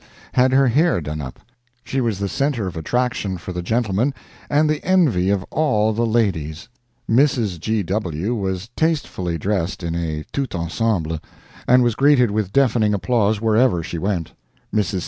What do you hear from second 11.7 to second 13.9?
was greeted with deafening applause wherever